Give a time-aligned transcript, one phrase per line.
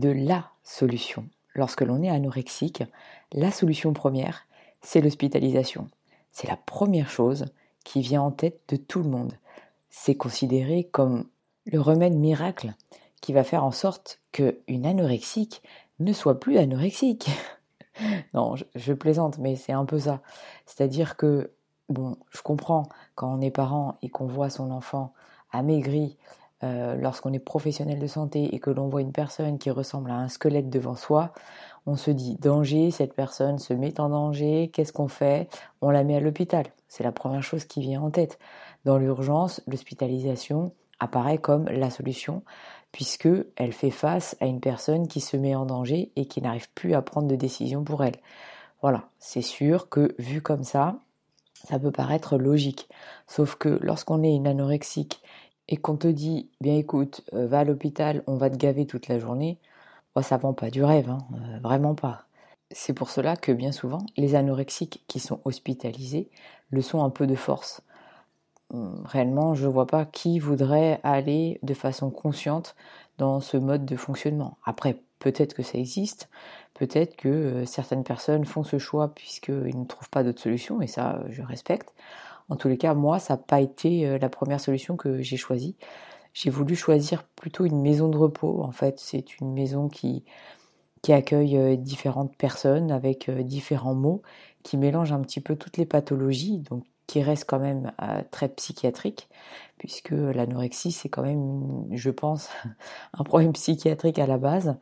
[0.00, 1.28] de la solution.
[1.54, 2.82] Lorsque l'on est anorexique,
[3.32, 4.46] la solution première,
[4.80, 5.88] c'est l'hospitalisation.
[6.32, 7.46] C'est la première chose
[7.84, 9.34] qui vient en tête de tout le monde.
[9.90, 11.26] C'est considéré comme
[11.66, 12.72] le remède miracle
[13.20, 15.62] qui va faire en sorte qu'une anorexique
[15.98, 17.30] ne soit plus anorexique.
[18.34, 20.20] non, je, plaisante, mais c'est un peu ça.
[20.66, 21.52] C'est-à-dire que,
[21.88, 25.12] bon, je comprends quand on est parent et qu'on voit son enfant
[25.52, 26.16] amaigri,
[26.62, 30.16] euh, lorsqu'on est professionnel de santé et que l'on voit une personne qui ressemble à
[30.16, 31.32] un squelette devant soi,
[31.86, 35.48] on se dit danger, cette personne se met en danger, qu'est-ce qu'on fait?
[35.80, 36.66] On la met à l'hôpital.
[36.88, 38.38] C'est la première chose qui vient en tête.
[38.84, 42.42] Dans l'urgence, l'hospitalisation apparaît comme la solution
[42.92, 46.70] puisque elle fait face à une personne qui se met en danger et qui n'arrive
[46.74, 48.16] plus à prendre de décision pour elle.
[48.82, 50.98] Voilà, c'est sûr que vu comme ça,
[51.68, 52.88] ça peut paraître logique.
[53.26, 55.22] Sauf que lorsqu'on est une anorexique
[55.70, 59.08] et qu'on te dit, bien écoute, euh, va à l'hôpital, on va te gaver toute
[59.08, 59.58] la journée,
[60.16, 62.26] oh, ça vend pas du rêve, hein, euh, vraiment pas.
[62.72, 66.28] C'est pour cela que bien souvent, les anorexiques qui sont hospitalisés
[66.70, 67.82] le sont un peu de force.
[68.72, 72.76] Hum, réellement, je ne vois pas qui voudrait aller de façon consciente
[73.18, 74.58] dans ce mode de fonctionnement.
[74.64, 76.28] Après, peut-être que ça existe,
[76.74, 80.86] peut-être que euh, certaines personnes font ce choix puisqu'ils ne trouvent pas d'autre solution, et
[80.86, 81.92] ça, je respecte.
[82.50, 85.36] En tous les cas, moi, ça n'a pas été euh, la première solution que j'ai
[85.36, 85.76] choisie.
[86.34, 88.62] J'ai voulu choisir plutôt une maison de repos.
[88.62, 90.24] En fait, c'est une maison qui,
[91.02, 94.22] qui accueille euh, différentes personnes avec euh, différents mots,
[94.64, 97.92] qui mélange un petit peu toutes les pathologies, donc qui reste quand même
[98.30, 99.28] très psychiatrique,
[99.78, 102.48] puisque l'anorexie, c'est quand même, je pense,
[103.14, 104.76] un problème psychiatrique à la base.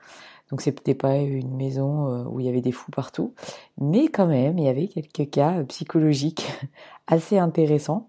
[0.51, 3.35] Donc c'était pas une maison euh, où il y avait des fous partout,
[3.79, 6.51] mais quand même il y avait quelques cas psychologiques
[7.07, 8.09] assez intéressants.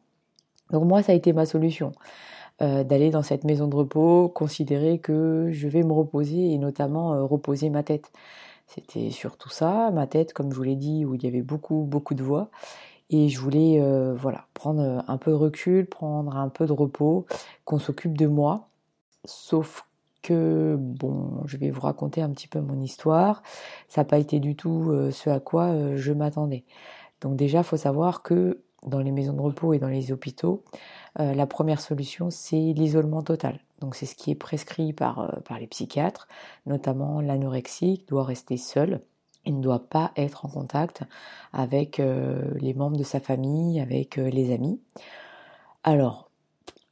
[0.71, 1.91] Donc moi ça a été ma solution
[2.61, 7.13] euh, d'aller dans cette maison de repos, considérer que je vais me reposer et notamment
[7.13, 8.11] euh, reposer ma tête.
[8.67, 11.83] C'était surtout ça, ma tête comme je vous l'ai dit où il y avait beaucoup
[11.89, 12.49] beaucoup de voix
[13.09, 13.81] et je voulais
[14.13, 17.25] voilà prendre un peu de recul, prendre un peu de repos,
[17.65, 18.67] qu'on s'occupe de moi.
[19.25, 19.88] Sauf
[20.21, 23.43] que, bon, je vais vous raconter un petit peu mon histoire.
[23.87, 26.65] Ça n'a pas été du tout euh, ce à quoi euh, je m'attendais.
[27.21, 30.63] Donc déjà, faut savoir que dans les maisons de repos et dans les hôpitaux,
[31.19, 33.59] euh, la première solution, c'est l'isolement total.
[33.81, 36.27] Donc c'est ce qui est prescrit par, par les psychiatres,
[36.65, 39.01] notamment l'anorexie doit rester seul.
[39.45, 41.03] Il ne doit pas être en contact
[41.53, 44.81] avec les membres de sa famille, avec les amis.
[45.83, 46.28] Alors,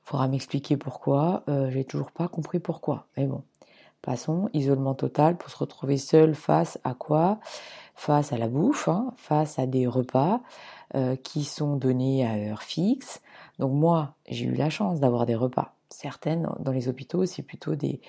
[0.07, 1.43] Faudra m'expliquer pourquoi.
[1.49, 3.07] Euh, j'ai toujours pas compris pourquoi.
[3.17, 3.43] Mais bon,
[4.01, 4.49] passons.
[4.53, 7.41] Isolement total pour se retrouver seul face à quoi?
[7.93, 10.39] Face à la bouffe, hein, face à des repas
[10.95, 13.21] euh, qui sont donnés à heure fixe.
[13.59, 15.73] Donc moi, j'ai eu la chance d'avoir des repas.
[15.89, 17.99] Certaines dans les hôpitaux, c'est plutôt des,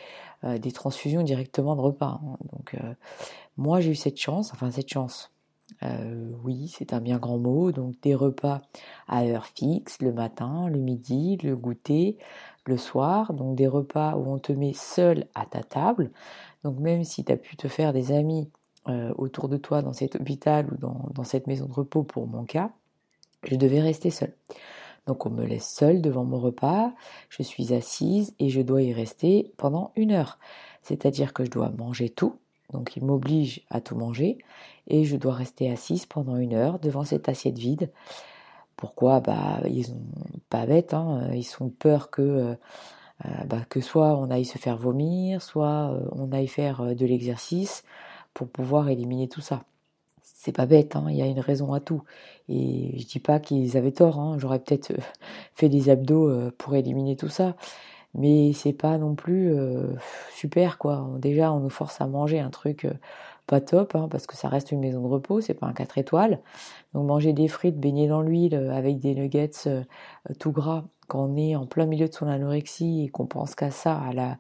[0.45, 2.21] euh, des transfusions directement de repas.
[2.23, 2.37] Hein.
[2.53, 2.77] Donc
[3.57, 5.33] moi, j'ai eu cette chance, enfin cette chance
[5.83, 7.73] euh, oui, c'est un bien grand mot.
[7.73, 8.63] Donc des repas
[9.07, 12.19] à heure fixe, le matin, le midi, le goûter,
[12.67, 13.33] le soir.
[13.33, 16.11] Donc des repas où on te met seul à ta table.
[16.65, 18.51] Donc même si tu as pu te faire des amis
[18.89, 22.27] euh, autour de toi dans cet hôpital ou dans, dans, cette maison de repos pour
[22.27, 22.71] mon cas,
[23.45, 24.35] je devais rester seule.
[25.07, 26.93] Donc on me laisse seule devant mon repas,
[27.31, 30.39] je suis assise et je dois y rester pendant une heure.
[30.83, 32.37] C'est-à-dire que je dois manger tout,
[32.73, 34.39] donc il m'oblige à tout manger
[34.89, 37.91] et je dois rester assise pendant une heure devant cette assiette vide.
[38.77, 39.21] Pourquoi?
[39.21, 40.03] Bah ils ont
[40.51, 42.55] pas bête, hein, ils sont peur que euh,
[43.27, 47.07] euh, bah, que soit on aille se faire vomir, soit euh, on aille faire de
[47.07, 47.85] l'exercice
[48.35, 49.65] pour pouvoir éliminer tout ça.
[50.23, 52.03] C'est pas bête, hein, il y a une raison à tout.
[52.49, 54.93] Et je dis pas qu'ils avaient tort, hein, j'aurais peut-être
[55.55, 57.57] fait des abdos pour éliminer tout ça
[58.15, 59.55] mais c'est pas non plus
[60.35, 61.09] super quoi.
[61.19, 62.87] Déjà, on nous force à manger un truc
[63.49, 65.99] pas top hein, parce que ça reste une maison de repos, c'est pas un 4
[65.99, 66.41] étoiles.
[66.95, 69.51] Donc manger des frites baignées dans l'huile euh, avec des nuggets
[70.39, 73.71] tout gras quand on est en plein milieu de son anorexie et qu'on pense qu'à
[73.71, 74.39] ça, à la,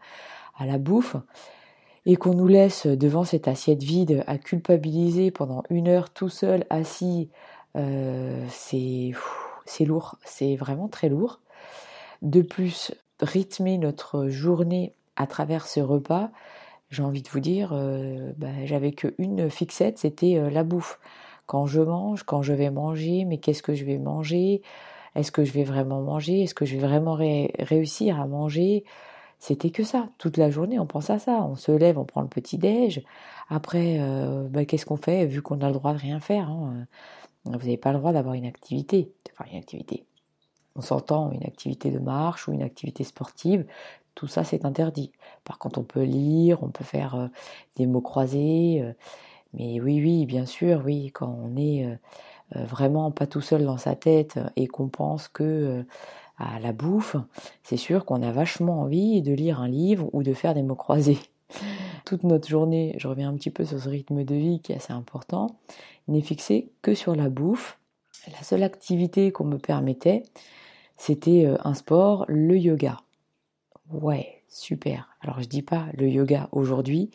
[0.57, 1.17] à la bouffe,
[2.07, 6.65] et qu'on nous laisse devant cette assiette vide à culpabiliser pendant une heure tout seul
[6.71, 7.31] assis,
[8.49, 9.13] c'est
[9.69, 11.41] c'est lourd, c'est vraiment très lourd.
[12.23, 16.31] De plus, rythmer notre journée à travers ce repas
[16.91, 20.99] j'ai envie de vous dire, euh, bah, j'avais qu'une fixette, c'était euh, la bouffe.
[21.47, 24.63] Quand je mange, quand je vais manger, mais qu'est-ce que je vais manger?
[25.15, 26.43] Est-ce que je vais vraiment manger?
[26.43, 28.85] Est-ce que je vais vraiment réussir à manger?
[29.39, 30.09] C'était que ça.
[30.19, 31.43] Toute la journée, on pense à ça.
[31.49, 33.03] On se lève, on prend le petit-déj.
[33.49, 35.27] Après, euh, bah, qu'est-ce qu'on fait?
[35.27, 36.87] Vu qu'on a le droit de rien faire hein
[37.45, 39.11] Vous n'avez pas le droit d'avoir une activité.
[39.33, 40.05] Enfin, une activité.
[40.77, 43.65] On s'entend une activité de marche ou une activité sportive
[44.19, 45.13] tout ça c'est interdit.
[45.45, 47.29] Par contre, on peut lire, on peut faire euh,
[47.77, 48.93] des mots croisés, euh,
[49.55, 53.77] mais oui, oui, bien sûr, oui, quand on est euh, vraiment pas tout seul dans
[53.77, 55.85] sa tête et qu'on pense que
[56.37, 57.15] à la bouffe,
[57.63, 60.75] c'est sûr qu'on a vachement envie de lire un livre ou de faire des mots
[60.75, 61.19] croisés.
[62.05, 64.77] Toute notre journée, je reviens un petit peu sur ce rythme de vie qui est
[64.77, 65.59] assez important,
[66.09, 67.79] n'est fixé que sur la bouffe.
[68.33, 70.25] La seule activité qu'on me permettait,
[70.97, 72.99] c'était un sport, le yoga.
[73.91, 75.09] Ouais, super.
[75.21, 77.11] Alors je dis pas le yoga aujourd'hui,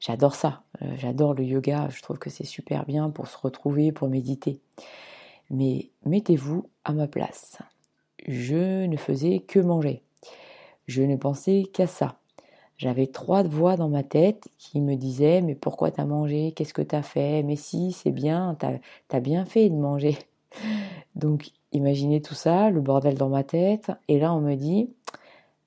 [0.00, 0.62] j'adore ça.
[0.82, 4.60] Euh, j'adore le yoga, je trouve que c'est super bien pour se retrouver, pour méditer.
[5.50, 7.58] Mais mettez-vous à ma place.
[8.28, 10.02] Je ne faisais que manger.
[10.86, 12.16] Je ne pensais qu'à ça.
[12.78, 16.52] J'avais trois voix dans ma tête qui me disaient Mais pourquoi t'as mangé?
[16.52, 17.42] Qu'est-ce que t'as fait?
[17.42, 18.74] Mais si, c'est bien, t'as
[19.12, 20.18] as bien fait de manger.
[21.14, 23.92] Donc imaginez tout ça, le bordel dans ma tête.
[24.08, 24.90] Et là, on me dit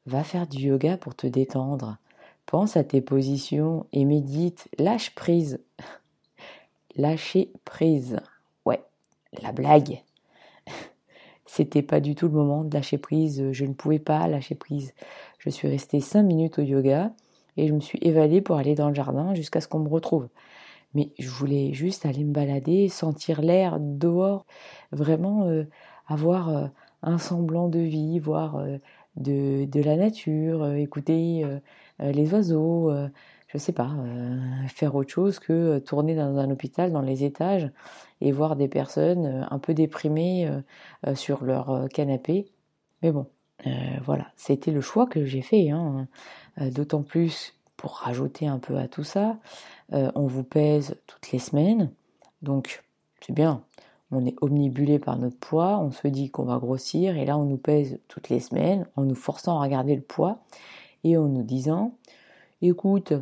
[0.05, 1.97] Va faire du yoga pour te détendre.
[2.45, 4.67] Pense à tes positions et médite.
[4.77, 5.59] Lâche prise.
[6.95, 8.19] Lâcher prise.
[8.65, 8.83] Ouais,
[9.41, 10.03] la blague.
[11.45, 13.51] C'était pas du tout le moment de lâcher prise.
[13.51, 14.94] Je ne pouvais pas lâcher prise.
[15.39, 17.11] Je suis restée cinq minutes au yoga
[17.57, 20.27] et je me suis évadée pour aller dans le jardin jusqu'à ce qu'on me retrouve.
[20.94, 24.45] Mais je voulais juste aller me balader, sentir l'air dehors,
[24.91, 25.63] vraiment euh,
[26.07, 26.67] avoir euh,
[27.01, 28.77] un semblant de vie, voir euh,
[29.15, 31.60] de, la nature, euh, écouter euh,
[32.01, 32.92] euh, les oiseaux,
[33.48, 33.92] je sais pas,
[34.68, 37.69] faire autre chose que tourner dans un hôpital dans les étages
[38.19, 40.50] et voir des personnes un peu déprimées
[41.13, 42.48] sur leur canapé.
[43.04, 43.27] Mais bon,
[44.04, 45.69] voilà, c'était le choix que j'ai fait.
[45.69, 46.07] Hein.
[46.60, 49.38] D'autant plus pour rajouter un peu à tout ça,
[49.92, 51.92] on vous pèse toutes les semaines,
[52.42, 52.83] donc
[53.21, 53.63] c'est bien
[54.15, 57.45] on est omnibulé par notre poids, on se dit qu'on va grossir, et là on
[57.45, 60.39] nous pèse toutes les semaines en nous forçant à regarder le poids
[61.04, 61.95] et en nous disant
[62.62, 63.13] écoute,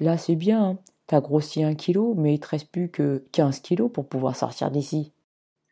[0.00, 3.60] là c'est bien, hein, t'as grossi un kilo, mais il te reste plus que 15
[3.60, 5.12] kilos pour pouvoir sortir d'ici.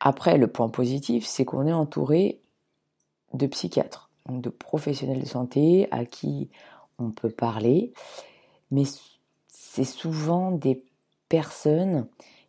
[0.01, 2.41] Après, le point positif, c'est qu'on est entouré
[3.35, 6.51] de psychiatres, de professionnels de santé à qui
[6.99, 7.93] on peut parler,
[8.71, 8.83] mais
[9.49, 10.85] c'est souvent des
[11.29, 12.07] personnes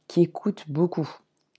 [0.07, 1.09] qui écoutent beaucoup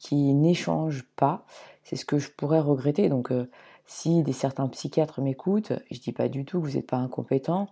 [0.05, 1.47] qui n'échangent pas.
[1.83, 3.09] C'est ce que je pourrais regretter.
[3.09, 3.49] Donc, euh,
[3.87, 7.69] si des certains psychiatres m'écoutent, je dis pas du tout que vous n'êtes pas incompétent.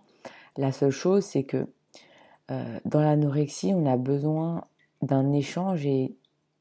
[0.57, 1.67] La seule chose, c'est que
[2.49, 4.65] euh, dans l'anorexie, on a besoin
[5.03, 6.15] d'un échange et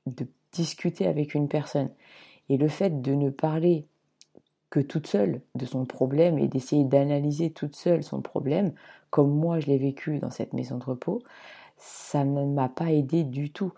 [0.05, 1.89] de discuter avec une personne.
[2.51, 3.87] Et le fait de ne parler
[4.69, 8.75] que toute seule de son problème et d'essayer d'analyser toute seule son problème,
[9.09, 11.23] comme moi je l'ai vécu dans cette maison de repos,
[11.79, 13.73] ça ne m'a pas aidé du tout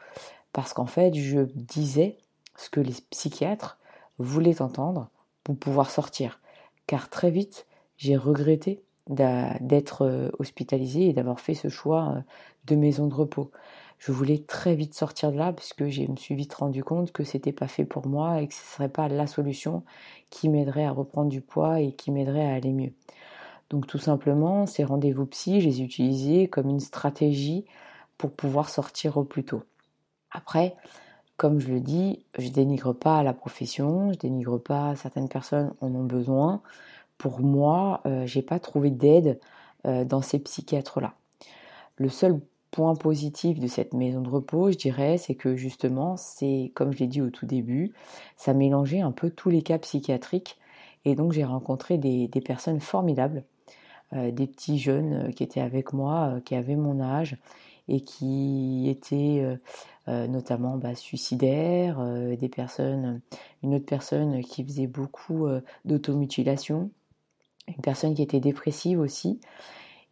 [0.54, 2.16] parce qu'en fait, je disais
[2.56, 3.76] ce que les psychiatres
[4.18, 5.10] voulaient entendre
[5.42, 6.40] pour pouvoir sortir.
[6.86, 7.66] Car très vite,
[7.96, 12.20] j'ai regretté d'être euh, hospitalisé et d'avoir fait ce choix euh,
[12.66, 13.50] de maison de repos.
[13.98, 17.10] Je voulais très vite sortir de là parce que je me suis vite rendu compte
[17.10, 19.82] que c'était pas fait pour moi et que ce serait pas la solution
[20.30, 22.92] qui m'aiderait à reprendre du poids et qui m'aiderait à aller mieux.
[23.70, 27.64] Donc tout simplement, ces rendez-vous psy, je les ai utilisés comme une stratégie
[28.18, 29.64] pour pouvoir sortir au plus tôt.
[30.34, 30.74] Après,
[31.36, 35.94] comme je le dis, je dénigre pas la profession, je dénigre pas certaines personnes en
[35.94, 36.60] ont besoin.
[37.18, 39.40] Pour moi, euh, j'ai pas trouvé d'aide
[39.86, 41.14] euh, dans ces psychiatres-là.
[41.96, 46.72] Le seul point positif de cette maison de repos, je dirais, c'est que justement, c'est
[46.74, 47.92] comme je l'ai dit au tout début,
[48.36, 50.58] ça mélangeait un peu tous les cas psychiatriques.
[51.04, 53.44] Et donc j'ai rencontré des, personnes formidables,
[54.14, 57.36] euh, des petits jeunes qui étaient avec moi, qui avaient mon âge
[57.86, 59.44] et qui étaient
[60.06, 63.22] euh, notamment bah, suicidaires, euh, des personnes,
[63.62, 66.90] une autre personne qui faisait beaucoup euh, d'automutilation,
[67.68, 69.40] une personne qui était dépressive aussi.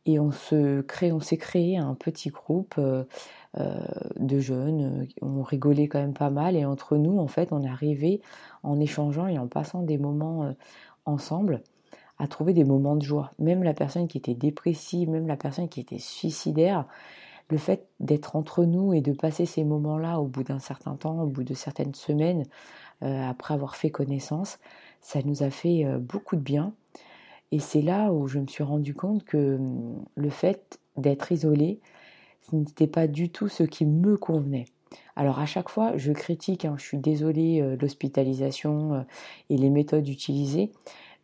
[0.07, 6.01] Et on se crée, on s'est créé un petit groupe de jeunes, on rigolait quand
[6.01, 8.21] même pas mal et entre nous en fait on arrivait
[8.65, 10.57] en échangeant et en passant des moments
[11.05, 11.63] ensemble
[12.19, 13.31] à trouver des moments de joie.
[13.39, 16.87] Même la personne qui était dépressive, même la personne qui était suicidaire,
[17.53, 21.23] le fait d'être entre nous et de passer ces moments-là au bout d'un certain temps,
[21.23, 22.45] au bout de certaines semaines,
[23.03, 24.59] euh, après avoir fait connaissance,
[25.01, 26.73] ça nous a fait euh, beaucoup de bien.
[27.53, 31.79] Et c'est là où je me suis rendu compte que hum, le fait d'être isolée,
[32.51, 34.65] ce n'était pas du tout ce qui me convenait.
[35.15, 39.05] Alors à chaque fois, je critique, hein, je suis désolée, euh, l'hospitalisation
[39.51, 40.73] et les méthodes utilisées,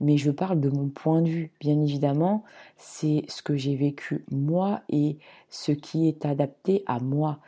[0.00, 1.50] mais je parle de mon point de vue.
[1.60, 2.44] Bien évidemment,
[2.76, 5.18] c'est ce que j'ai vécu moi et
[5.50, 7.38] ce qui est adapté à moi.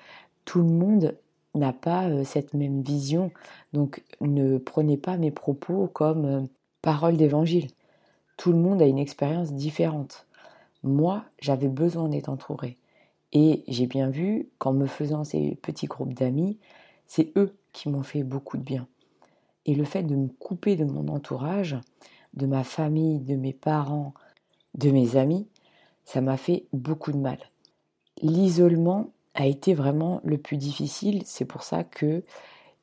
[0.45, 1.17] Tout le monde
[1.55, 3.31] n'a pas euh, cette même vision,
[3.73, 6.49] donc ne prenez pas mes propos comme
[6.83, 7.69] parole d'évangile.
[8.37, 10.27] Tout le monde a une expérience différente.
[10.83, 12.79] Moi, j'avais besoin d'être entourée.
[13.33, 16.59] Et j'ai bien vu qu'en me faisant ces petits groupes d'amis,
[17.07, 18.89] c'est eux qui m'ont fait beaucoup de bien.
[19.67, 21.77] Et le fait de me couper de mon entourage,
[22.35, 24.15] de ma famille, de mes parents,
[24.75, 25.47] de mes amis,
[26.05, 27.39] ça m'a fait beaucoup de mal.
[28.23, 32.23] L'isolement a été vraiment le plus difficile, c'est pour ça que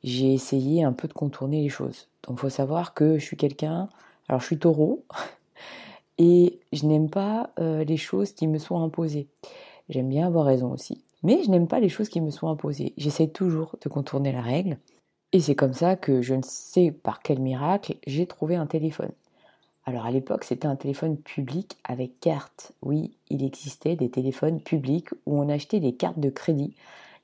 [0.02, 2.08] j'ai essayé un peu de contourner les choses.
[2.26, 3.88] Donc faut savoir que je suis quelqu'un,
[4.28, 5.04] alors je suis taureau,
[6.18, 9.28] et je n'aime pas euh, les choses qui me sont imposées.
[9.88, 11.02] J'aime bien avoir raison aussi.
[11.22, 12.92] Mais je n'aime pas les choses qui me sont imposées.
[12.96, 14.78] J'essaie toujours de contourner la règle.
[15.32, 19.12] Et c'est comme ça que je ne sais par quel miracle j'ai trouvé un téléphone.
[19.88, 22.72] Alors à l'époque, c'était un téléphone public avec carte.
[22.82, 26.76] Oui, il existait des téléphones publics où on achetait des cartes de crédit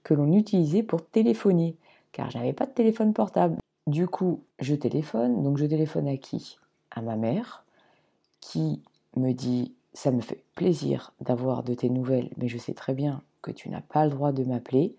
[0.02, 1.76] que l'on utilisait pour téléphoner,
[2.12, 3.58] car je n'avais pas de téléphone portable.
[3.86, 6.56] Du coup, je téléphone, donc je téléphone à qui?
[6.90, 7.66] À ma mère,
[8.40, 8.80] qui
[9.14, 13.20] me dit ça me fait plaisir d'avoir de tes nouvelles, mais je sais très bien
[13.42, 14.96] que tu n'as pas le droit de m'appeler,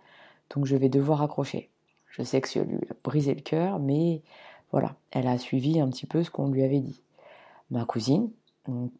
[0.56, 1.72] donc je vais devoir accrocher.
[2.12, 4.22] Je sais que ça lui a brisé le cœur, mais
[4.70, 7.02] voilà, elle a suivi un petit peu ce qu'on lui avait dit.
[7.72, 8.30] Ma cousine,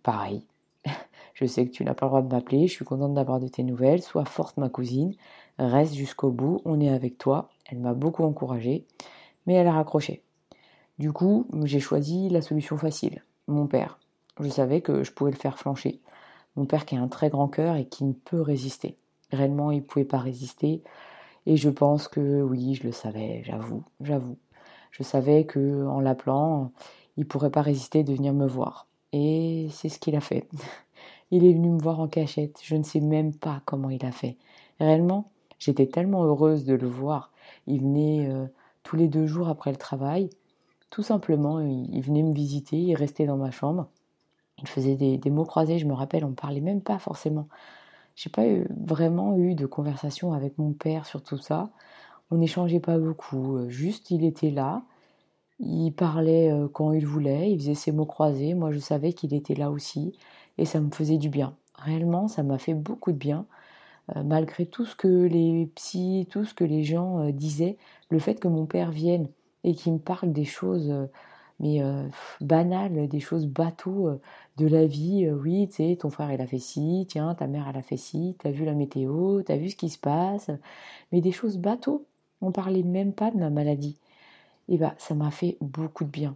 [0.04, 0.46] pareil.
[1.34, 3.50] Je sais que tu n'as pas le droit de m'appeler, je suis contente d'avoir de
[3.50, 5.14] tes nouvelles, sois forte ma cousine,
[5.60, 7.50] reste jusqu'au bout, on est avec toi.
[7.66, 8.86] Elle m'a beaucoup encouragée,
[9.46, 10.24] mais elle a raccroché.
[10.98, 14.00] Du coup, j'ai choisi la solution facile, mon père.
[14.40, 16.00] Je savais que je pouvais le faire flancher.
[16.56, 18.98] Mon père qui a un très grand cœur et qui ne peut résister.
[19.32, 20.84] Réellement, il ne pouvait pas résister.
[21.46, 24.38] Et je pense que oui, je le savais, j'avoue, j'avoue.
[24.92, 26.72] Je savais que en l'appelant,
[27.18, 28.88] il pourrait pas résister de venir me voir.
[29.14, 30.48] Et c'est ce qu'il a fait.
[31.32, 32.60] Il est venu me voir en cachette.
[32.64, 34.38] Je ne sais même pas comment il a fait.
[34.80, 37.32] Réellement, j'étais tellement heureuse de le voir.
[37.66, 38.46] Il venait euh,
[38.84, 40.30] tous les deux jours après le travail.
[40.92, 43.90] Tout simplement, il venait me visiter, il restait dans ma chambre.
[44.62, 47.50] Il faisait des, mots croisés, je me rappelle, on ne parlait même pas forcément.
[48.16, 51.70] J'ai pas vraiment eu de conversation avec mon père sur tout ça.
[52.32, 54.84] On n'échangeait pas beaucoup, euh, juste il était là,
[55.60, 59.34] il parlait euh, quand il voulait, il faisait ses mots croisés, moi je savais qu'il
[59.34, 60.18] était là aussi,
[60.58, 61.56] et ça me faisait du bien.
[61.76, 63.46] Réellement, ça m'a fait beaucoup de bien,
[64.16, 67.78] euh, malgré tout ce que les psys, tout ce que les gens disaient,
[68.10, 69.30] le fait que mon père vienne
[69.64, 70.94] et qu'il me parle des choses
[71.64, 72.10] euh,
[72.42, 74.22] banales, des choses bateaux euh,
[74.58, 75.26] de la vie.
[75.26, 77.82] Euh, oui, tu sais, ton frère il a fait ci, tiens, ta mère elle a
[77.82, 80.52] fait ci, t'as vu la météo, t'as vu ce qui se passe,
[81.12, 82.06] mais des choses bateaux.
[82.42, 83.98] On parlait même pas de ma maladie.
[84.70, 86.36] Et bah ça m'a fait beaucoup de bien.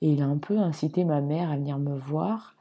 [0.00, 2.56] Et il a un peu incité ma mère à venir me voir.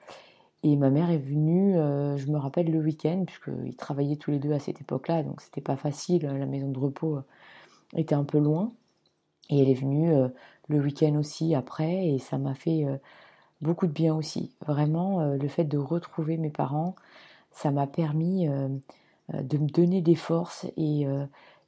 [0.63, 4.53] Et ma mère est venue, je me rappelle le week-end, puisqu'ils travaillaient tous les deux
[4.53, 7.19] à cette époque-là, donc c'était pas facile, la maison de repos
[7.95, 8.71] était un peu loin.
[9.49, 10.13] Et elle est venue
[10.71, 12.97] le week-end aussi après et ça m'a fait euh,
[13.61, 14.51] beaucoup de bien aussi.
[14.65, 16.95] Vraiment, euh, le fait de retrouver mes parents,
[17.51, 18.69] ça m'a permis euh,
[19.33, 21.05] de me donner des forces et,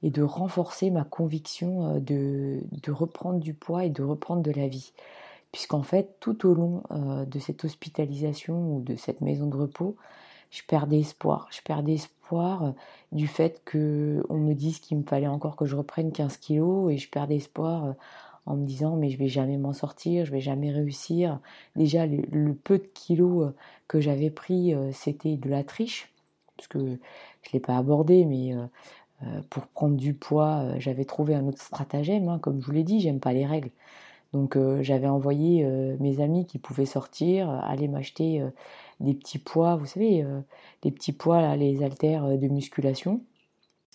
[0.04, 4.68] et de renforcer ma conviction de, de, reprendre du poids et de reprendre de la
[4.68, 4.94] vie.
[5.52, 9.96] Puisqu'en fait, tout au long de cette hospitalisation ou de cette maison de repos,
[10.50, 11.48] je perdais espoir.
[11.52, 12.74] Je perdais espoir
[13.12, 13.78] du fait qu'on
[14.38, 17.94] me dise qu'il me fallait encore que je reprenne 15 kilos et je perdais espoir
[18.46, 21.40] en me disant mais je vais jamais m'en sortir, je vais jamais réussir.
[21.76, 23.56] Déjà le, peu de kilos euh,
[23.88, 26.12] que j'avais pris euh, c'était de la triche,
[26.58, 27.00] parce que
[27.42, 28.66] je l'ai pas abordé, mais euh,
[29.50, 32.40] pour prendre du poids j'avais trouvé un autre stratagème, hein.
[32.40, 33.72] comme je vous l'ai dit, j'aime pas les règles.
[34.34, 35.64] Donc j'avais envoyé
[36.00, 38.44] mes amis qui pouvaient sortir, aller m'acheter
[39.00, 40.26] des petits poids, vous savez,
[40.82, 43.22] des petits poids là, les haltères de musculation.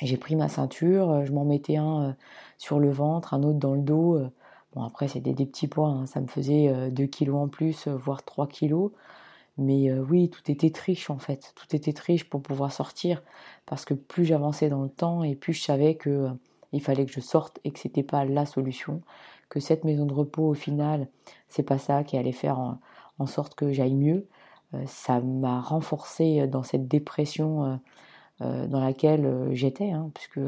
[0.01, 2.17] J'ai pris ma ceinture, je m'en mettais un
[2.57, 4.21] sur le ventre, un autre dans le dos.
[4.75, 6.07] Bon, après, c'était des petits poids, hein.
[6.07, 8.93] ça me faisait 2 kilos en plus, voire 3 kilos.
[9.59, 11.53] Mais oui, tout était triche en fait.
[11.57, 13.23] Tout était triche pour pouvoir sortir.
[13.67, 16.29] Parce que plus j'avançais dans le temps et plus je savais que
[16.73, 19.03] il fallait que je sorte et que c'était pas la solution.
[19.49, 21.09] Que cette maison de repos, au final,
[21.49, 24.29] c'est pas ça qui allait faire en, sorte que j'aille mieux.
[24.87, 27.81] ça m'a renforcé dans cette dépression
[28.41, 30.41] dans laquelle j'étais, hein, puisque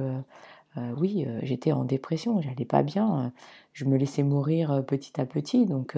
[0.77, 3.31] euh, oui, euh, j'étais en dépression, j'allais pas bien, euh,
[3.73, 5.97] je me laissais mourir petit à petit, donc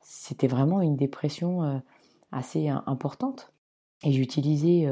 [0.00, 1.82] c'était vraiment une dépression
[2.32, 3.52] assez importante.
[4.02, 4.88] Et j'utilisais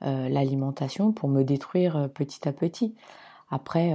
[0.00, 2.94] l'alimentation pour me détruire petit à petit.
[3.50, 3.92] Après,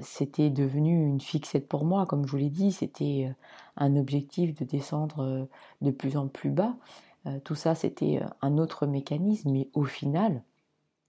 [0.00, 3.34] c'était devenu une fixette pour moi, comme je vous l'ai dit, c'était
[3.76, 5.48] un objectif de descendre
[5.80, 6.74] de plus en plus bas.
[7.44, 10.42] tout ça, c'était un autre mécanisme, mais au final,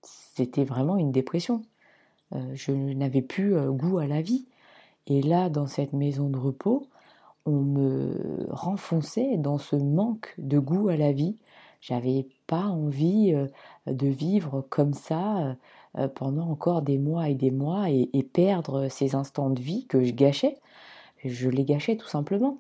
[0.02, 1.64] c'était vraiment une dépression.
[2.54, 4.48] je n'avais plus goût à la vie.
[5.08, 6.88] Et là, dans cette maison de repos,
[7.46, 11.38] on me renfonçait dans ce manque de goût à la vie.
[11.82, 13.48] J'avais pas envie euh,
[13.88, 15.58] de vivre comme ça
[15.98, 20.04] euh, pendant encore des mois et des mois et, perdre ces instants de vie que
[20.04, 20.58] je gâchais.
[21.26, 22.60] Je les gâchais tout simplement.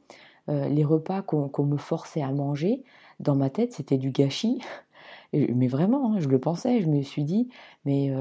[0.49, 2.83] Euh, les repas qu'on me forçait à manger,
[3.19, 4.61] dans ma tête, c'était du gâchis.
[5.33, 7.49] Mais vraiment, hein, je le pensais, je me suis dit,
[7.85, 8.13] mais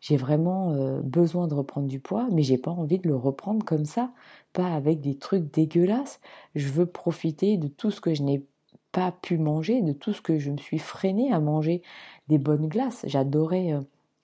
[0.00, 0.72] j'ai vraiment
[1.02, 4.12] besoin de reprendre du poids, mais j'ai pas envie de le reprendre comme ça,
[4.52, 6.20] pas avec des trucs dégueulasses.
[6.54, 8.44] Je veux profiter de tout ce que je n'ai
[8.92, 11.82] pas pu manger, de tout ce que je me suis freiné à manger,
[12.28, 13.04] des bonnes glaces.
[13.06, 13.74] J'adorais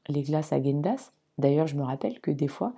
[0.08, 1.10] les glaces à Gendas.
[1.38, 2.74] D'ailleurs, je me rappelle que des fois,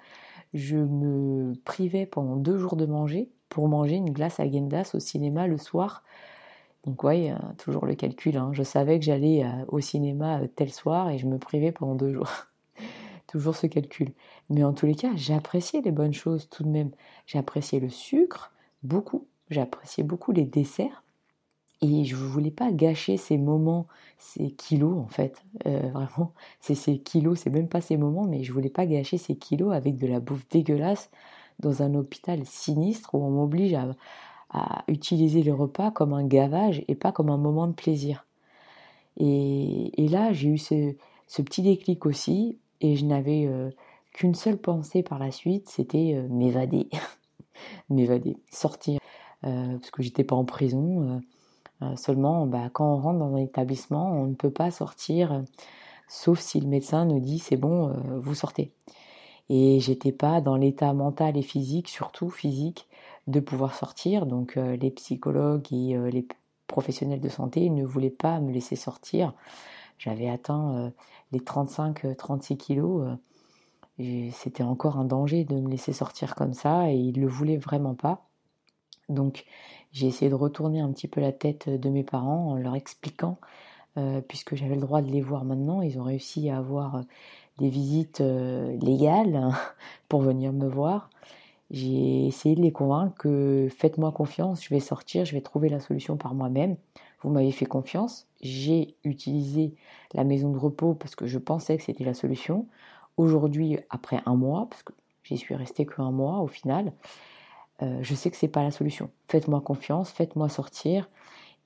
[0.54, 4.98] je me privais pendant deux jours de manger pour manger une glace à Gendas au
[4.98, 6.02] cinéma le soir
[6.84, 8.36] donc ouais, toujours le calcul.
[8.36, 8.50] Hein.
[8.52, 11.94] Je savais que j'allais euh, au cinéma euh, tel soir et je me privais pendant
[11.94, 12.30] deux jours.
[13.26, 14.12] toujours ce calcul.
[14.48, 16.90] Mais en tous les cas, j'appréciais les bonnes choses tout de même.
[17.26, 19.26] J'appréciais le sucre, beaucoup.
[19.50, 21.02] J'appréciais beaucoup les desserts.
[21.80, 23.86] Et je ne voulais pas gâcher ces moments,
[24.18, 25.44] ces kilos en fait.
[25.66, 29.16] Euh, vraiment, c'est ces kilos, c'est même pas ces moments, mais je voulais pas gâcher
[29.16, 31.08] ces kilos avec de la bouffe dégueulasse
[31.60, 33.86] dans un hôpital sinistre où on m'oblige à,
[34.50, 38.26] à utiliser le repas comme un gavage et pas comme un moment de plaisir.
[39.18, 40.94] Et, là, j'ai eu ce,
[41.42, 43.70] petit déclic aussi, et je n'avais euh,
[44.12, 46.88] qu'une seule pensée par la suite, c'était euh, m'évader,
[47.90, 49.00] m'évader, sortir,
[49.44, 51.20] euh, parce que j'étais pas en prison.
[51.96, 55.44] seulement, bah, quand on rentre dans un établissement, on ne peut pas sortir,
[56.08, 58.72] sauf si le médecin nous dit c'est bon, vous sortez.
[59.48, 62.87] Et j'étais pas dans l'état mental et physique, surtout physique,
[63.28, 64.26] de pouvoir sortir.
[64.26, 66.26] Donc euh, les psychologues et euh, les
[66.66, 69.34] professionnels de santé ne voulaient pas me laisser sortir.
[69.98, 70.90] J'avais atteint euh,
[71.32, 73.06] les 35-36 kilos.
[74.32, 77.56] C'était encore un danger de me laisser sortir comme ça et ils ne le voulaient
[77.56, 78.24] vraiment pas.
[79.08, 79.44] Donc
[79.92, 83.38] j'ai essayé de retourner un petit peu la tête de mes parents en leur expliquant,
[84.28, 87.02] puisque j'avais le droit de les voir maintenant, ils ont réussi à avoir
[87.58, 89.50] des visites légales
[90.08, 91.10] pour venir me voir
[91.70, 95.80] j'ai essayé de les convaincre que faites-moi confiance, je vais sortir, je vais trouver la
[95.80, 96.76] solution par moi-même.
[97.22, 99.74] Vous m'avez fait confiance, j'ai utilisé
[100.14, 102.66] la maison de repos parce que je pensais que c'était la solution.
[103.16, 104.92] Aujourd'hui, après un mois, parce que
[105.24, 106.92] j'y suis restée qu'un mois au final,
[107.82, 109.10] euh, je sais que c'est pas la solution.
[109.28, 111.10] Faites-moi confiance, faites-moi sortir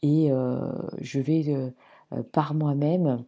[0.03, 3.25] et euh, je vais euh, par moi-même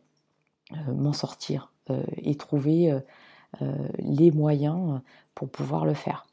[0.88, 1.70] m'en sortir
[2.16, 2.98] et trouver
[3.98, 5.02] les moyens
[5.34, 6.26] pour pouvoir le faire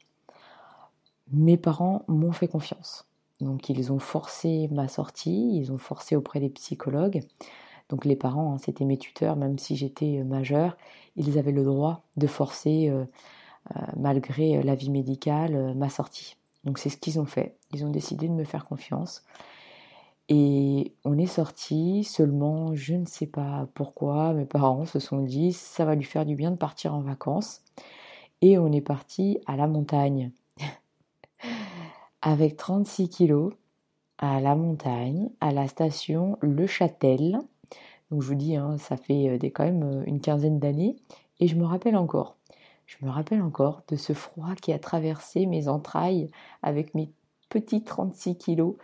[1.32, 3.06] mes parents m'ont fait confiance.
[3.40, 7.22] Donc ils ont forcé ma sortie, ils ont forcé auprès des psychologues.
[7.88, 10.76] Donc les parents, hein, c'était mes tuteurs, même si j'étais euh, majeure,
[11.16, 13.04] ils avaient le droit de forcer, euh,
[13.76, 16.36] euh, malgré l'avis médical, ma sortie.
[16.64, 17.56] Donc c'est ce qu'ils ont fait.
[17.72, 19.24] Ils ont décidé de me faire confiance.
[20.28, 25.52] Et on est sorti seulement, je ne sais pas pourquoi, mes parents se sont dit,
[25.52, 27.60] ça va lui faire du bien de partir en vacances.
[28.40, 30.30] Et on est parti à la montagne
[32.22, 33.52] avec 36 kilos
[34.18, 37.40] à la montagne, à la station Le Châtel.
[38.10, 40.96] Donc je vous dis, hein, ça fait euh, quand même euh, une quinzaine d'années.
[41.40, 42.36] Et je me rappelle encore,
[42.86, 46.30] je me rappelle encore de ce froid qui a traversé mes entrailles
[46.62, 47.10] avec mes
[47.48, 48.76] petits 36 kilos.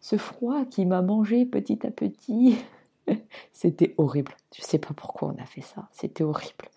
[0.00, 2.56] Ce froid qui m'a mangé petit à petit.
[3.52, 4.32] C'était horrible.
[4.54, 5.88] Je ne sais pas pourquoi on a fait ça.
[5.90, 6.70] C'était horrible.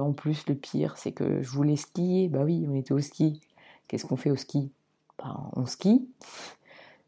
[0.00, 2.28] En plus, le pire, c'est que je voulais skier.
[2.28, 3.42] Bah oui, on était au ski.
[3.86, 4.72] Qu'est-ce qu'on fait au ski?
[5.54, 6.08] On skie.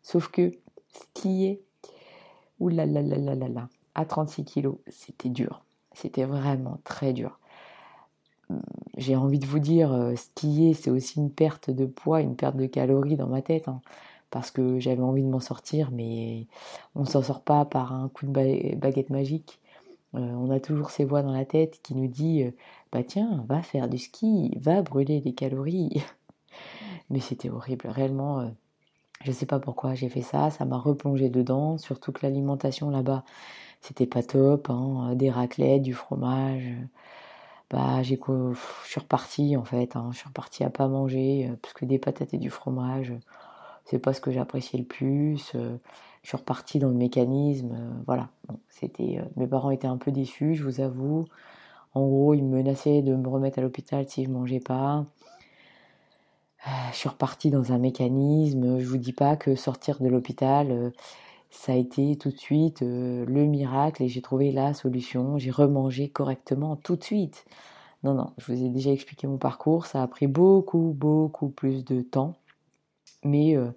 [0.02, 0.52] Sauf que
[0.92, 1.62] skier,
[2.60, 5.64] oulala, à 36 kilos, c'était dur.
[5.92, 7.38] C'était vraiment très dur.
[8.50, 8.62] Hum,
[8.96, 12.56] j'ai envie de vous dire, euh, skier, c'est aussi une perte de poids, une perte
[12.56, 13.68] de calories dans ma tête.
[13.68, 13.80] Hein,
[14.30, 16.48] parce que j'avais envie de m'en sortir, mais
[16.96, 19.60] on ne s'en sort pas par un coup de baguette magique.
[20.14, 22.50] Euh, on a toujours ces voix dans la tête qui nous dit euh,
[22.92, 26.02] bah tiens, va faire du ski, va brûler des calories.
[27.10, 28.40] Mais c'était horrible, réellement.
[28.40, 28.48] Euh,
[29.22, 32.90] je ne sais pas pourquoi j'ai fait ça, ça m'a replongé dedans, surtout que l'alimentation
[32.90, 33.24] là-bas,
[33.80, 36.64] c'était pas top, hein, des raclettes, du fromage.
[37.70, 41.56] Bah, j'ai je suis repartie en fait, hein, je suis repartie à pas manger, euh,
[41.62, 43.12] parce que des patates et du fromage,
[43.84, 45.52] c'est pas ce que j'appréciais le plus.
[45.54, 45.76] Euh,
[46.22, 47.76] je suis repartie dans le mécanisme.
[48.06, 48.28] voilà.
[48.70, 51.26] c'était, mes parents étaient un peu déçus, je vous avoue.
[51.94, 55.06] En gros, ils me menaçaient de me remettre à l'hôpital si je mangeais pas.
[56.92, 58.78] Je suis repartie dans un mécanisme.
[58.78, 60.92] Je vous dis pas que sortir de l'hôpital,
[61.50, 65.38] ça a été tout de suite le miracle et j'ai trouvé la solution.
[65.38, 67.44] J'ai remangé correctement tout de suite.
[68.04, 69.86] Non, non, je vous ai déjà expliqué mon parcours.
[69.86, 72.34] Ça a pris beaucoup, beaucoup plus de temps.
[73.24, 73.70] Mais euh,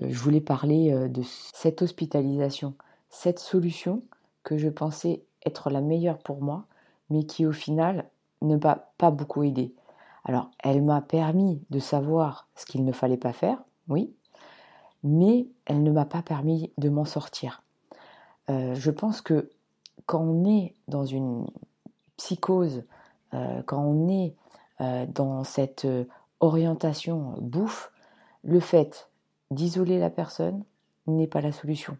[0.00, 2.74] euh, je voulais parler euh, de cette hospitalisation,
[3.10, 4.02] cette solution
[4.42, 6.64] que je pensais être la meilleure pour moi,
[7.10, 8.08] mais qui au final
[8.40, 9.74] ne m'a pas beaucoup aidé.
[10.24, 14.14] Alors, elle m'a permis de savoir ce qu'il ne fallait pas faire, oui,
[15.02, 17.62] mais elle ne m'a pas permis de m'en sortir.
[18.48, 19.50] je pense que
[20.06, 21.46] quand on est dans une
[22.16, 22.84] psychose
[23.34, 24.34] euh, quand on est
[24.80, 26.04] euh, dans cette euh,
[26.40, 27.90] orientation bouffe,
[28.44, 29.10] le fait
[29.50, 30.64] d'isoler la personne
[31.06, 31.96] n'est pas la solution.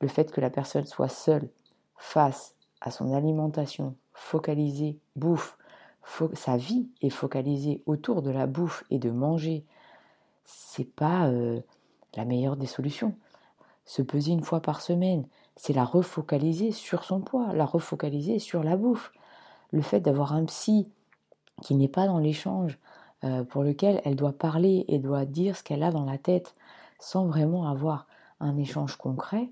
[0.00, 1.48] Le fait que la personne soit seule
[1.96, 5.56] face à son alimentation focalisée bouffe,
[6.34, 9.64] sa vie est focalisée autour de la bouffe et de manger,
[10.44, 11.30] c'est pas
[12.16, 13.14] la meilleure des solutions.
[13.84, 18.62] Se peser une fois par semaine, c'est la refocaliser sur son poids, la refocaliser sur
[18.62, 19.12] la bouffe
[19.72, 20.88] le fait d'avoir un psy
[21.62, 22.78] qui n'est pas dans l'échange,
[23.24, 26.54] euh, pour lequel elle doit parler et doit dire ce qu'elle a dans la tête
[26.98, 28.06] sans vraiment avoir
[28.40, 29.48] un échange concret,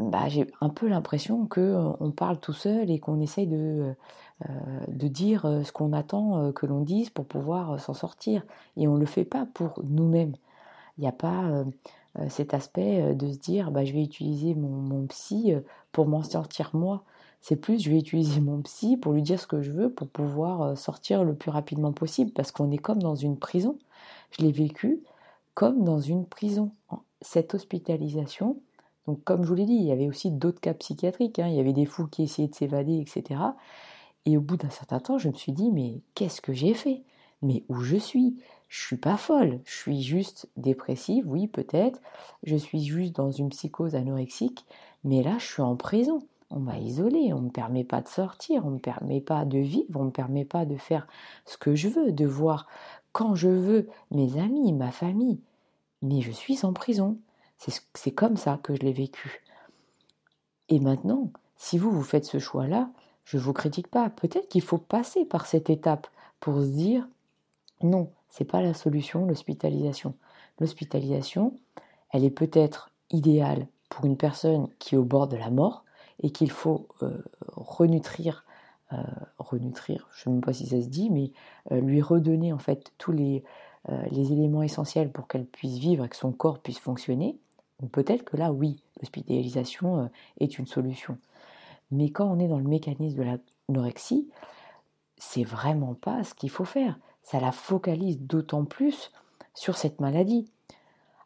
[0.00, 3.94] bah, j'ai un peu l'impression qu'on euh, parle tout seul et qu'on essaye de,
[4.48, 8.42] euh, de dire ce qu'on attend que l'on dise pour pouvoir s'en sortir.
[8.76, 10.34] Et on ne le fait pas pour nous-mêmes.
[10.98, 11.64] Il n'y a pas
[12.28, 15.54] cet aspect de se dire bah, je vais utiliser mon, mon psy
[15.92, 17.04] pour m'en sortir moi.
[17.40, 20.08] C'est plus, je vais utiliser mon psy pour lui dire ce que je veux pour
[20.08, 23.78] pouvoir euh, sortir le plus rapidement possible parce qu'on est comme dans une prison.
[24.30, 25.02] Je l'ai vécu
[25.54, 26.72] comme dans une prison.
[27.22, 28.60] Cette hospitalisation,
[29.06, 31.38] donc comme je vous l'ai dit, il y avait aussi d'autres cas psychiatriques.
[31.38, 31.48] Hein.
[31.48, 33.40] Il y avait des fous qui essayaient de s'évader, etc.
[34.26, 37.02] Et au bout d'un certain temps, je me suis dit, mais qu'est-ce que j'ai fait?
[37.42, 38.36] Mais où je suis?
[38.68, 39.60] Je suis pas folle.
[39.64, 42.00] Je suis juste dépressive, oui, peut-être.
[42.44, 44.64] Je suis juste dans une psychose anorexique.
[45.04, 48.08] Mais là, je suis en prison on m'a isolé, on ne me permet pas de
[48.08, 51.06] sortir, on ne me permet pas de vivre, on ne me permet pas de faire
[51.46, 52.66] ce que je veux, de voir
[53.12, 55.38] quand je veux mes amis, ma famille.
[56.02, 57.18] Mais je suis en prison.
[57.94, 59.42] C'est comme ça que je l'ai vécu.
[60.68, 62.90] Et maintenant, si vous, vous faites ce choix-là,
[63.24, 64.08] je ne vous critique pas.
[64.08, 66.06] Peut-être qu'il faut passer par cette étape
[66.40, 67.06] pour se dire
[67.82, 70.14] non, c'est pas la solution, l'hospitalisation.
[70.58, 71.54] L'hospitalisation,
[72.10, 75.84] elle est peut-être idéale pour une personne qui est au bord de la mort,
[76.22, 78.44] et qu'il faut euh, renutrir,
[78.92, 78.96] euh,
[79.38, 81.32] renutrir, je ne sais même pas si ça se dit, mais
[81.72, 83.42] euh, lui redonner en fait tous les,
[84.10, 87.38] les éléments essentiels pour qu'elle puisse vivre et que son corps puisse fonctionner.
[87.92, 91.18] Peut-être que là, oui, l'hospitalisation est une solution.
[91.90, 93.38] Mais quand on est dans le mécanisme de
[93.68, 94.28] l'anorexie,
[95.16, 96.98] c'est vraiment pas ce qu'il faut faire.
[97.22, 99.12] Ça la focalise d'autant plus
[99.54, 100.50] sur cette maladie.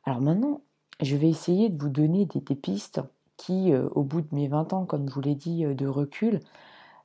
[0.05, 0.61] Alors maintenant,
[1.01, 3.01] je vais essayer de vous donner des, pistes
[3.37, 5.87] qui, euh, au bout de mes 20 ans, comme je vous l'ai dit, euh, de
[5.87, 6.41] recul,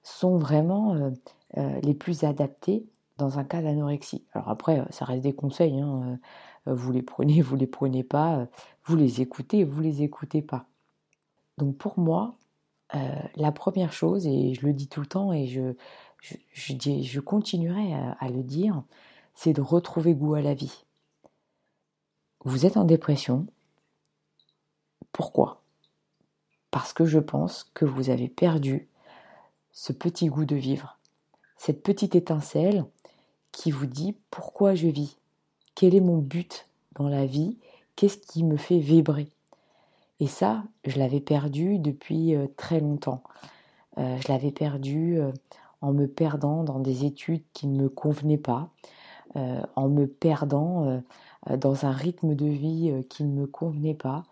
[0.03, 0.95] sont vraiment
[1.57, 2.85] euh, les plus adaptés
[3.19, 4.23] dans un cas d'anorexie.
[4.33, 6.17] Alors après, ça reste des conseils, hein,
[6.65, 8.47] vous les prenez, vous les prenez pas,
[8.85, 10.65] vous les écoutez, vous les écoutez pas.
[11.57, 12.35] Donc pour moi,
[13.35, 15.73] la première chose, et je le dis tout le temps et je,
[16.21, 18.83] je, je, continuerai à le dire,
[19.35, 20.85] c'est de retrouver goût à la vie.
[22.45, 23.45] Vous êtes en dépression.
[25.11, 25.61] Pourquoi?
[26.71, 28.87] Parce que je pense que vous avez perdu
[29.71, 30.97] ce petit goût de vivre,
[31.57, 32.85] cette petite étincelle
[33.51, 35.17] qui vous dit pourquoi je vis,
[35.75, 37.57] quel est mon but dans la vie,
[37.95, 39.29] qu'est-ce qui me fait vibrer?
[40.19, 43.23] Et ça, je l'avais perdu depuis euh, très longtemps.
[43.97, 45.31] Euh, je l'avais perdu euh,
[45.81, 48.69] en me perdant dans des études qui ne me convenaient pas,
[49.75, 51.03] en me perdant
[51.47, 54.23] dans un rythme de vie qui ne me convenait pas,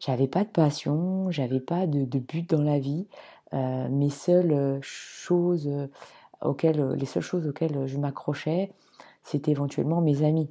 [0.00, 3.06] j'avais pas de passion, j'avais pas de, but dans la vie.
[3.52, 5.70] Mes seules choses
[6.42, 8.72] auxquelles, les seules choses auxquelles je m'accrochais,
[9.22, 10.50] c'était éventuellement mes amis.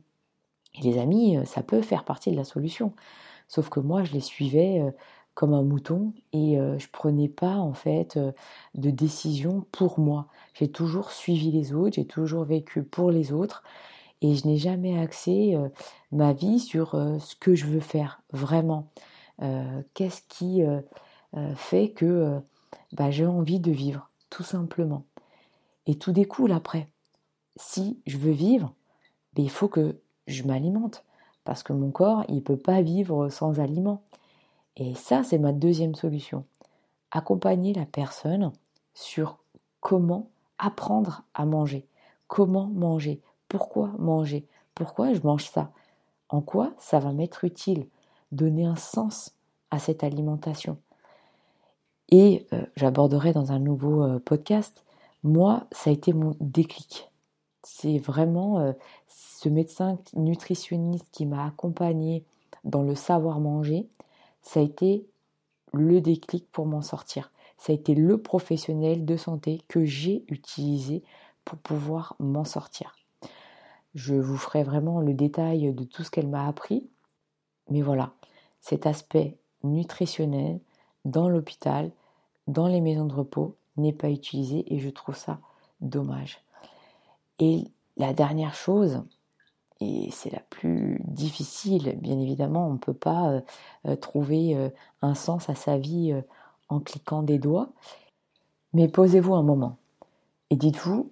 [0.75, 2.93] Et les amis, ça peut faire partie de la solution.
[3.47, 4.82] Sauf que moi, je les suivais
[5.34, 8.19] comme un mouton et je prenais pas en fait
[8.75, 10.28] de décision pour moi.
[10.54, 13.63] J'ai toujours suivi les autres, j'ai toujours vécu pour les autres
[14.21, 15.58] et je n'ai jamais axé
[16.12, 18.91] ma vie sur ce que je veux faire vraiment.
[19.41, 20.82] Euh, qu'est-ce qui euh,
[21.38, 22.39] euh, fait que
[22.91, 25.06] bah, j'ai envie de vivre, tout simplement.
[25.89, 26.88] Et tout découle après.
[27.56, 28.75] Si je veux vivre,
[29.34, 29.97] ben, il faut que
[30.28, 31.04] je m'alimente,
[31.45, 34.04] parce que mon corps, il ne peut pas vivre sans aliments.
[34.75, 36.45] Et ça, c'est ma deuxième solution.
[37.10, 38.52] Accompagner la personne
[38.93, 39.39] sur
[39.80, 41.88] comment apprendre à manger,
[42.28, 45.71] comment manger, pourquoi manger, pourquoi je mange ça,
[46.30, 47.88] en quoi ça va m'être utile,
[48.32, 49.34] donner un sens
[49.71, 50.78] à cette alimentation.
[52.10, 54.84] Et euh, j'aborderai dans un nouveau euh, podcast,
[55.23, 57.12] moi, ça a été mon déclic.
[57.63, 58.73] C'est vraiment euh,
[59.08, 62.23] ce médecin nutritionniste qui m'a accompagné
[62.63, 63.88] dans le savoir manger,
[64.41, 65.05] ça a été
[65.73, 67.32] le déclic pour m'en sortir.
[67.58, 71.03] Ça a été le professionnel de santé que j'ai utilisé
[71.45, 72.95] pour pouvoir m'en sortir.
[73.95, 76.88] Je vous ferai vraiment le détail de tout ce qu'elle m'a appris.
[77.69, 78.13] Mais voilà,
[78.62, 80.60] cet aspect nutritionnel
[81.05, 81.91] dans l'hôpital,
[82.47, 85.39] dans les maisons de repos, n'est pas utilisé et je trouve ça
[85.82, 86.42] dommage.
[87.39, 89.04] Et la dernière chose,
[89.82, 93.42] et c'est la plus difficile, bien évidemment, on ne peut pas euh,
[93.88, 94.70] euh, trouver euh,
[95.02, 96.13] un sens à sa vie
[96.68, 97.70] en cliquant des doigts,
[98.74, 99.78] mais posez-vous un moment
[100.50, 101.12] et dites-vous,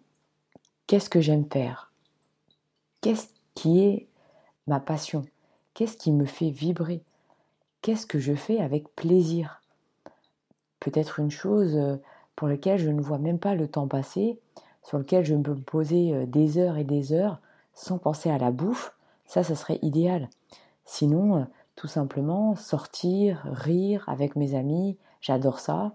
[0.88, 1.92] qu'est-ce que j'aime faire?
[3.02, 4.08] Qu'est-ce qui est
[4.68, 5.26] ma passion?
[5.74, 7.04] Qu'est-ce qui me fait vibrer?
[7.82, 9.62] Qu'est-ce que je fais avec plaisir?
[10.80, 12.00] Peut-être une chose
[12.38, 14.39] pour laquelle je ne vois même pas le temps passer,
[14.84, 17.41] sur lequel je peux me poser des heures et des heures
[17.73, 18.95] sans penser à la bouffe,
[19.26, 20.30] ça, ça serait idéal.
[20.86, 25.91] Sinon, tout simplement, sortir, rire avec mes amis, j'adore ça,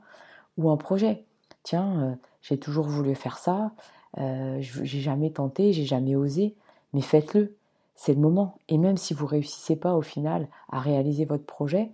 [0.58, 1.24] ou un projet.
[1.62, 3.72] Tiens, j'ai toujours voulu faire ça,
[4.18, 6.54] euh, j'ai jamais tenté, j'ai jamais osé,
[6.92, 7.56] mais faites-le,
[7.94, 8.58] c'est le moment.
[8.68, 11.90] Et même si vous réussissez pas au final à réaliser votre projet,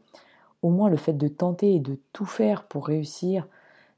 [0.62, 3.46] au moins le fait de tenter et de tout faire pour réussir,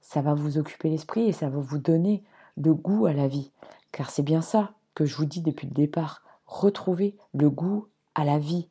[0.01, 2.23] ça va vous occuper l'esprit et ça va vous donner
[2.57, 3.51] de goût à la vie.
[3.93, 6.23] Car c'est bien ça que je vous dis depuis le départ.
[6.47, 8.69] Retrouvez le goût à la vie.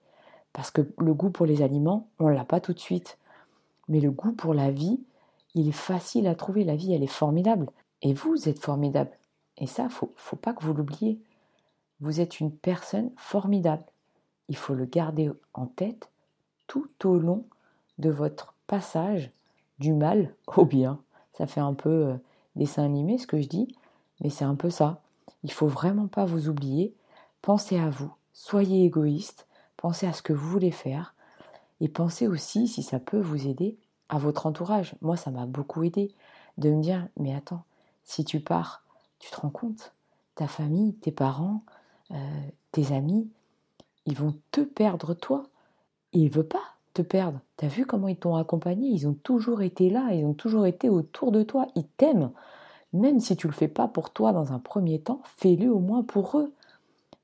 [0.53, 3.17] Parce que le goût pour les aliments, on ne l'a pas tout de suite.
[3.87, 4.99] Mais le goût pour la vie,
[5.55, 6.63] il est facile à trouver.
[6.63, 7.69] La vie, elle est formidable.
[8.01, 9.11] Et vous êtes formidable.
[9.57, 11.19] Et ça, faut, faut pas que vous l'oubliez.
[12.01, 13.83] Vous êtes une personne formidable.
[14.47, 16.09] Il faut le garder en tête
[16.67, 17.45] tout au long
[17.97, 19.31] de votre passage
[19.79, 20.99] du mal au bien.
[21.39, 22.17] Ça fait un peu euh,
[22.58, 23.73] dessin animé ce que je dis,
[24.19, 24.99] mais c'est un peu ça.
[25.43, 26.93] Il faut vraiment pas vous oublier.
[27.41, 28.13] Pensez à vous.
[28.34, 29.47] Soyez égoïste.
[29.78, 31.15] Pensez à ce que vous voulez faire.
[31.80, 33.78] Et pensez aussi, si ça peut vous aider,
[34.10, 34.95] à votre entourage.
[35.02, 36.13] Moi, ça m'a beaucoup aidé
[36.58, 37.63] de me dire, mais attends,
[38.04, 38.84] si tu pars,
[39.19, 39.93] tu te rends compte,
[40.36, 41.63] ta famille, tes parents,
[42.12, 42.41] euh,
[42.73, 43.30] tes amis,
[44.06, 45.43] ils vont te perdre toi.
[46.12, 47.39] Et ils veulent pas te perdre.
[47.58, 48.89] T'as vu comment ils t'ont accompagné?
[48.89, 52.32] Ils ont toujours été là, ils ont toujours été autour de toi, ils t'aiment.
[52.93, 55.80] Même si tu ne le fais pas pour toi dans un premier temps, fais-le au
[55.80, 56.54] moins pour eux.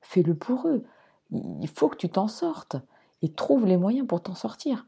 [0.01, 0.84] Fais-le pour eux.
[1.32, 2.78] Il faut que tu t'en sortes
[3.21, 4.86] et trouve les moyens pour t'en sortir.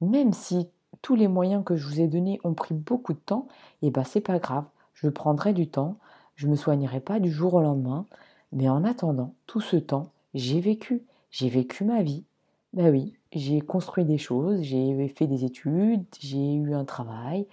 [0.00, 0.68] Même si
[1.00, 3.48] tous les moyens que je vous ai donnés ont pris beaucoup de temps,
[3.82, 4.64] et eh ben c'est pas grave.
[4.94, 5.96] Je prendrai du temps,
[6.36, 8.06] je me soignerai pas du jour au lendemain,
[8.52, 12.24] mais en attendant tout ce temps, j'ai vécu, j'ai vécu ma vie.
[12.72, 17.46] Ben oui, j'ai construit des choses, j'ai fait des études, j'ai eu un travail,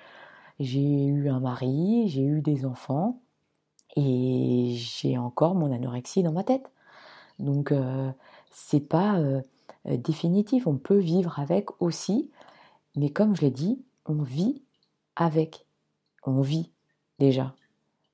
[0.59, 3.19] j'ai eu un mari, j'ai eu des enfants
[3.95, 6.69] et j'ai encore mon anorexie dans ma tête.
[7.39, 8.11] Donc euh,
[8.51, 9.41] c'est pas euh,
[9.85, 12.29] définitif, on peut vivre avec aussi,
[12.95, 14.61] mais comme je l'ai dit, on vit
[15.15, 15.65] avec.
[16.25, 16.71] On vit
[17.19, 17.55] déjà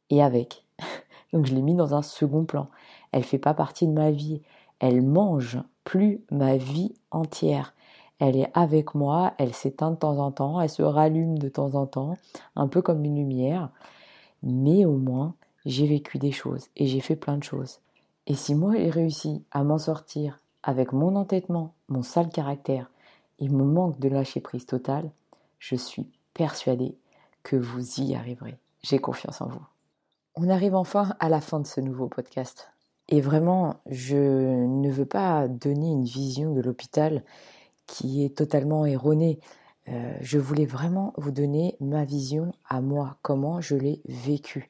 [0.09, 0.65] et avec.
[1.33, 2.67] Donc je l'ai mis dans un second plan.
[3.11, 4.41] Elle fait pas partie de ma vie,
[4.79, 7.73] elle mange plus ma vie entière
[8.19, 11.75] elle est avec moi, elle s'éteint de temps en temps, elle se rallume de temps
[11.75, 12.17] en temps,
[12.55, 13.69] un peu comme une lumière,
[14.41, 17.79] mais au moins j'ai vécu des choses et j'ai fait plein de choses.
[18.27, 22.89] Et si moi j'ai réussi à m'en sortir avec mon entêtement, mon sale caractère
[23.39, 25.11] et mon manque de lâcher prise totale,
[25.59, 26.95] je suis persuadée
[27.43, 28.57] que vous y arriverez.
[28.81, 29.65] J'ai confiance en vous.
[30.35, 32.74] On arrive enfin à la fin de ce nouveau podcast.
[33.09, 37.23] Et vraiment, je ne veux pas donner une vision de l'hôpital
[37.87, 39.39] qui est totalement erronée.
[39.87, 44.69] Euh, je voulais vraiment vous donner ma vision à moi, comment je l'ai vécu.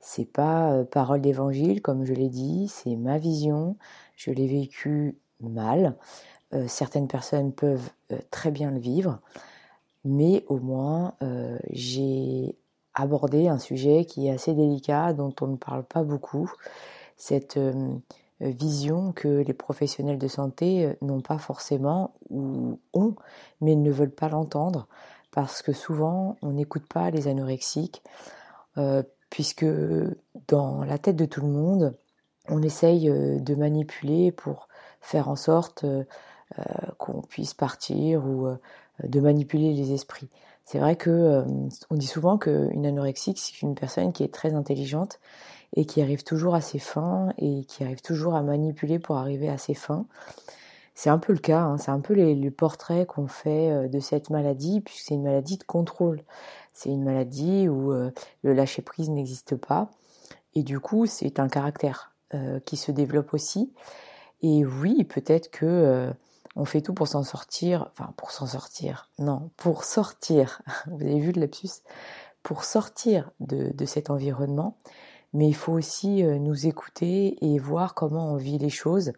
[0.00, 3.76] C'est pas euh, parole d'évangile comme je l'ai dit, c'est ma vision.
[4.16, 5.96] Je l'ai vécu mal.
[6.52, 7.90] Euh, certaines personnes peuvent
[8.30, 9.20] très bien le vivre,
[10.04, 11.14] mais au moins
[11.70, 12.56] j'ai
[12.94, 16.50] abordé un sujet qui est assez délicat, dont on ne parle pas beaucoup.
[17.20, 17.60] Cette
[18.40, 23.14] vision que les professionnels de santé n'ont pas forcément ou ont,
[23.60, 24.88] mais ne veulent pas l'entendre
[25.30, 28.02] parce que souvent on n'écoute pas les anorexiques
[29.28, 29.66] puisque
[30.48, 31.94] dans la tête de tout le monde,
[32.48, 34.68] on essaye de manipuler pour
[35.02, 35.84] faire en sorte
[36.96, 38.48] qu'on puisse partir ou
[39.04, 40.30] de manipuler les esprits.
[40.64, 41.44] C'est vrai que
[41.90, 45.20] on dit souvent qu'une anorexique, c'est une personne qui est très intelligente
[45.74, 49.48] et qui arrive toujours à ses fins et qui arrive toujours à manipuler pour arriver
[49.48, 50.06] à ses fins.
[50.94, 51.78] C'est un peu le cas, hein.
[51.78, 55.56] c'est un peu les, le portrait qu'on fait de cette maladie, puisque c'est une maladie
[55.56, 56.22] de contrôle.
[56.74, 59.90] C'est une maladie où le lâcher-prise n'existe pas.
[60.54, 62.12] Et du coup, c'est un caractère
[62.66, 63.72] qui se développe aussi.
[64.42, 66.12] Et oui, peut-être que
[66.56, 71.20] on fait tout pour s'en sortir, enfin pour s'en sortir, non, pour sortir, vous avez
[71.20, 71.82] vu le lapsus,
[72.42, 74.76] pour sortir de, de cet environnement,
[75.32, 79.12] mais il faut aussi euh, nous écouter et voir comment on vit les choses.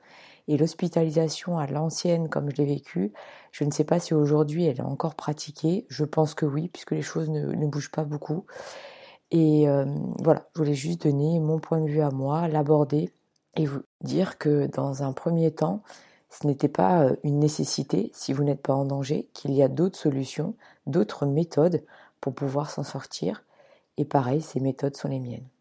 [0.49, 3.13] Et l'hospitalisation à l'ancienne, comme je l'ai vécu,
[3.53, 5.87] je ne sais pas si aujourd'hui elle est encore pratiquée.
[5.89, 8.45] Je pense que oui, puisque les choses ne, ne bougent pas beaucoup.
[9.31, 9.87] Et euh,
[10.19, 13.11] voilà, je voulais juste donner mon point de vue à moi, l'aborder
[13.57, 15.83] et vous dire que dans un premier temps,
[16.29, 19.69] ce n'était pas euh, une nécessité si vous n'êtes pas en danger, qu'il y a
[19.69, 20.55] d'autres solutions,
[20.87, 21.85] d'autres méthodes
[22.21, 23.45] pour pouvoir s'en sortir.
[23.97, 25.52] Et pareil, ces méthodes sont les miennes.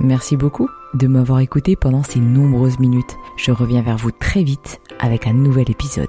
[0.00, 3.16] Merci beaucoup de m'avoir écouté pendant ces nombreuses minutes.
[3.36, 6.08] Je reviens vers vous très vite avec un nouvel épisode.